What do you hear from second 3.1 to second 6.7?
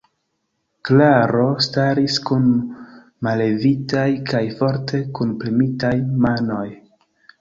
mallevitaj kaj forte kunpremitaj manoj.